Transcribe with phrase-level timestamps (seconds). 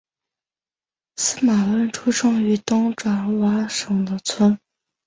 [1.17, 4.57] 司马温出生于东爪哇省的村。